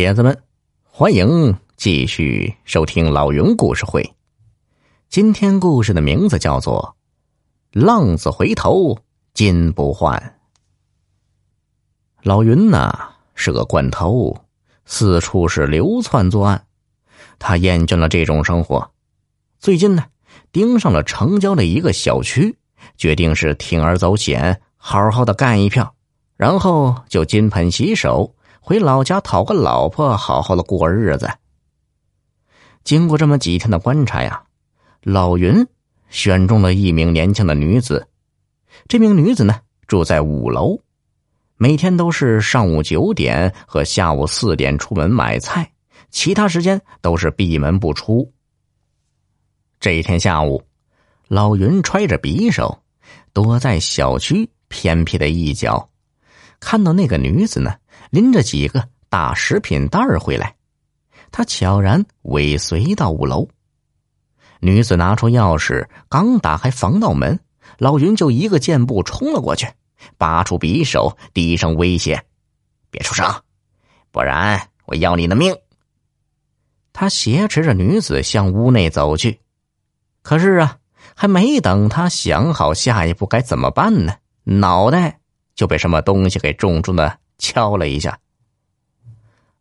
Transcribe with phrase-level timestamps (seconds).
[0.00, 0.42] 铁子们，
[0.82, 4.14] 欢迎继续收听老云故事会。
[5.10, 6.96] 今天故事的名字叫做
[7.78, 8.96] 《浪子回头
[9.34, 10.18] 金不换》。
[12.22, 14.38] 老云呐是个惯偷，
[14.86, 16.64] 四处是流窜作案。
[17.38, 18.92] 他厌倦了这种生活，
[19.58, 20.06] 最近呢
[20.50, 22.56] 盯上了城郊的一个小区，
[22.96, 25.94] 决定是铤而走险，好好的干一票，
[26.38, 28.34] 然后就金盆洗手。
[28.60, 31.28] 回老家讨个老婆，好好的过日子。
[32.84, 34.42] 经过这么几天的观察呀，
[35.02, 35.66] 老云
[36.10, 38.06] 选中了一名年轻的女子。
[38.86, 40.78] 这名女子呢，住在五楼，
[41.56, 45.72] 每天都是上午九点和下午四点出门买菜，
[46.10, 48.30] 其他时间都是闭门不出。
[49.80, 50.62] 这一天下午，
[51.28, 52.82] 老云揣着匕首，
[53.32, 55.88] 躲在小区偏僻的一角，
[56.60, 57.74] 看到那个女子呢。
[58.08, 60.54] 拎着几个大食品袋儿回来，
[61.30, 63.46] 他悄然尾随到五楼。
[64.60, 67.38] 女子拿出钥匙，刚打开防盗门，
[67.78, 69.66] 老云就一个箭步冲了过去，
[70.18, 72.24] 拔出匕首，低声威胁
[72.90, 73.26] ：“别出声，
[74.10, 75.56] 不然我要你的命！”
[76.92, 79.40] 他挟持着女子向屋内走去，
[80.22, 80.78] 可是啊，
[81.14, 85.20] 还没等他想好下一步该怎么办呢，脑袋
[85.54, 87.19] 就被什么东西给重重的。
[87.40, 88.20] 敲了一下，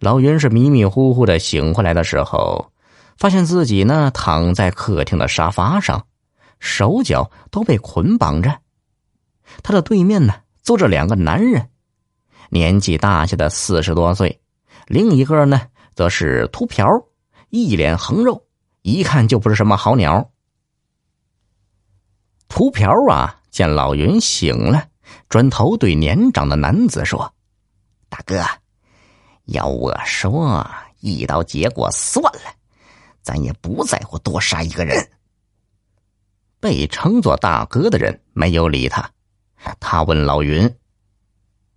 [0.00, 2.70] 老云是迷迷糊糊的醒过来的时候，
[3.16, 6.06] 发现自己呢躺在客厅的沙发上，
[6.60, 8.60] 手脚都被捆绑着。
[9.62, 11.70] 他的对面呢坐着两个男人，
[12.50, 14.40] 年纪大些的四十多岁，
[14.86, 15.62] 另一个呢
[15.94, 16.86] 则是秃瓢，
[17.48, 18.44] 一脸横肉，
[18.82, 20.30] 一看就不是什么好鸟。
[22.48, 24.84] 秃瓢啊，见老云醒了，
[25.28, 27.32] 转头对年长的男子说。
[28.08, 28.42] 大哥，
[29.44, 30.66] 要我说，
[31.00, 32.54] 一刀结果算了，
[33.22, 35.10] 咱也不在乎多杀一个人。
[36.60, 39.10] 被称作大哥的人没有理他，
[39.78, 40.76] 他问老云：“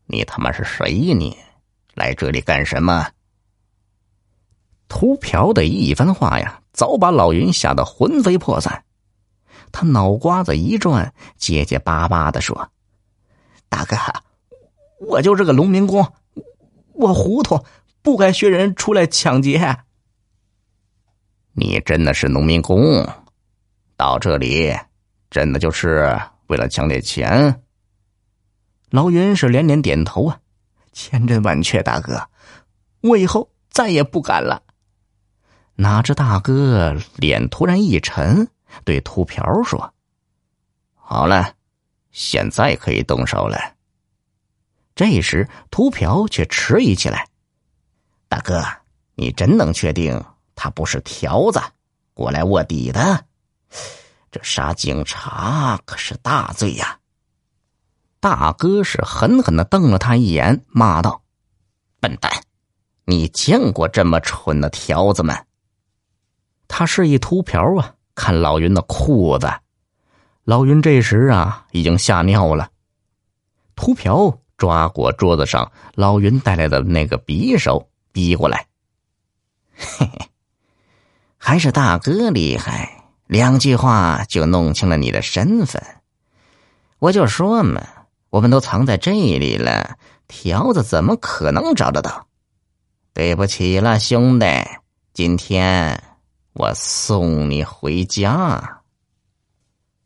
[0.08, 1.16] 你他妈是谁呀？
[1.16, 1.38] 你
[1.94, 3.08] 来这里干什么？”
[4.88, 8.84] 秃瓢的一番话呀，早把老云吓得魂飞魄散。
[9.72, 12.72] 他脑瓜子一转，结结巴巴的说
[13.70, 13.96] ：“大哥，
[15.00, 16.12] 我就是个农民工。”
[17.02, 17.66] 我糊涂，
[18.04, 19.80] 不该学人出来抢劫。
[21.54, 23.08] 你真的是农民工，
[23.98, 24.74] 到这里
[25.32, 27.64] 真的就是为了抢点钱？
[28.92, 30.40] 老云是连连点头啊，
[30.92, 32.30] 千真万确，大哥，
[33.02, 34.62] 我以后再也不敢了。
[35.76, 38.48] 哪知大哥脸突然一沉，
[38.86, 39.94] 对秃瓢说
[40.94, 41.56] ：“好了，
[42.12, 43.58] 现在可以动手了。”
[44.94, 47.28] 这时，秃瓢却迟疑起来
[48.28, 48.62] ：“大哥，
[49.16, 51.62] 你真能确定他不是条子
[52.14, 53.26] 过来卧底的？
[54.30, 57.00] 这杀警察可是大罪呀！”
[58.20, 61.24] 大哥是狠狠的瞪了他一眼，骂道
[62.00, 62.44] ：“笨蛋，
[63.06, 65.44] 你见过这么蠢的条子吗？”
[66.68, 69.50] 他示意秃瓢啊，看老云的裤子。
[70.44, 72.70] 老云这时啊，已经吓尿了。
[73.76, 74.38] 秃瓢。
[74.62, 78.68] 抓过桌子上老云带来的那个匕首，逼过来。
[79.76, 80.30] 嘿嘿，
[81.36, 85.82] 还是大哥厉害，两句话就弄清了你的身份。
[87.00, 87.82] 我就说嘛，
[88.30, 92.28] 我们都藏在这里了，条子怎么可能找得到？
[93.14, 94.46] 对不起了，兄弟，
[95.12, 96.04] 今天
[96.54, 98.84] 我送你回家。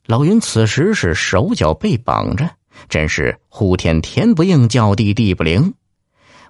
[0.06, 2.50] 老云此时是手脚被绑着。
[2.90, 5.74] 真是呼天天不应，叫地地不灵，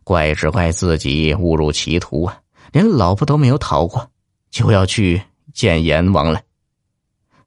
[0.03, 2.41] 怪只怪自己误入歧途啊！
[2.71, 4.11] 连老婆都没有讨过，
[4.49, 5.21] 就要去
[5.53, 6.41] 见阎王了。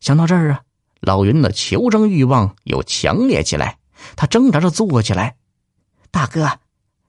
[0.00, 0.62] 想到这儿啊，
[1.00, 3.78] 老云的求生欲望又强烈起来，
[4.16, 5.36] 他挣扎着坐起来
[6.10, 6.60] ：“大哥，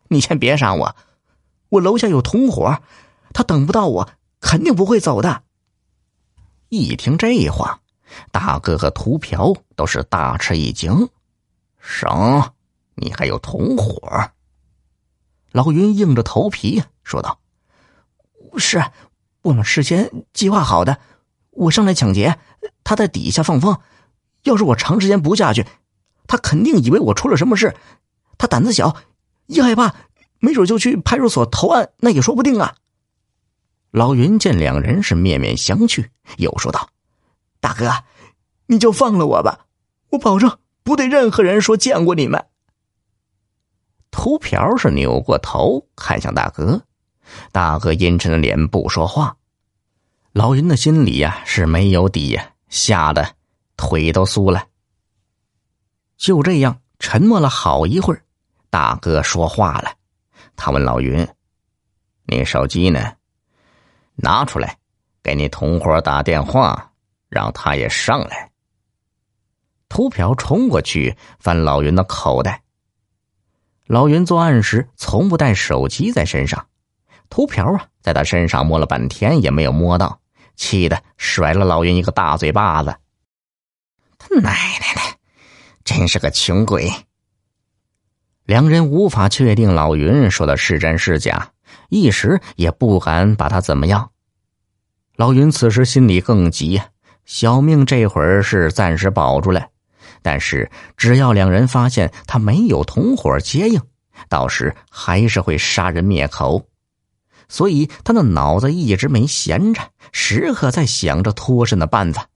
[0.10, 0.96] 你先别杀我，
[1.70, 2.82] 我楼下有同伙，
[3.32, 4.10] 他等不到我，
[4.42, 5.44] 肯定不会走的。”
[6.70, 7.80] 一听这话，
[8.32, 11.08] 大哥和秃瓢都是大吃一惊。
[11.80, 12.54] 省，
[12.96, 14.32] 你还有同伙？
[15.52, 17.40] 老云硬着头皮说道
[18.58, 18.84] ：“是，
[19.42, 21.00] 我们事先计划好的。
[21.52, 22.38] 我上来抢劫，
[22.84, 23.80] 他在底下放风。
[24.44, 25.66] 要是我长时间不下去，
[26.28, 27.76] 他肯定以为我出了什么事。
[28.38, 28.96] 他胆子小，
[29.48, 29.96] 一害怕，
[30.40, 32.76] 没准就去派出所投案，那也说不定啊。”
[33.92, 36.90] 老云见两人是面面相觑，又说道
[37.60, 37.92] ：“大哥，
[38.68, 39.66] 你就放了我吧，
[40.12, 40.56] 我保证。”
[40.90, 42.44] 不对任何人说见过你们。
[44.10, 46.82] 秃瓢是扭过头看向大哥，
[47.52, 49.38] 大哥阴沉着脸不说话。
[50.32, 53.36] 老云的心里呀是没有底呀，吓得
[53.78, 54.66] 腿都酥了。
[56.18, 58.24] 就这样沉默了好一会儿，
[58.72, 59.92] 大哥说话了，
[60.56, 61.28] 他问老云
[62.26, 63.14] ：“你手机呢？
[64.16, 64.80] 拿出来，
[65.22, 66.92] 给你同伙打电话，
[67.30, 68.49] 让他也上来。”
[69.90, 72.62] 秃瓢冲过去翻老云的口袋。
[73.86, 76.68] 老云作案时从不带手机在身上，
[77.28, 80.22] 秃瓢啊，在他身上摸了半天也没有摸到，
[80.56, 82.96] 气得甩了老云一个大嘴巴子。
[84.20, 85.02] 他奶奶的，
[85.84, 86.92] 真是个穷鬼！
[88.46, 91.52] 两人无法确定老云说的是真是假，
[91.90, 94.12] 一时也不敢把他怎么样。
[95.16, 96.82] 老云此时心里更急，
[97.26, 99.68] 小命这会儿是暂时保住了。
[100.22, 103.82] 但是，只要两人发现他没有同伙接应，
[104.28, 106.68] 到时还是会杀人灭口。
[107.48, 112.28] 所以，他的脑子一直没闲着，时刻在想着脱身的办法。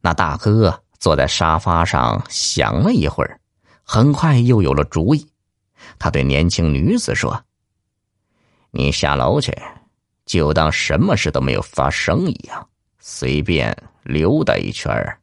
[0.00, 3.40] 那大哥坐在沙发上想了一会儿，
[3.82, 5.28] 很快又有了主意。
[5.98, 7.44] 他对年轻女子说
[8.72, 9.56] ：“你下楼去，
[10.24, 15.20] 就当什么事都没有发生一样，随便溜达一圈儿。”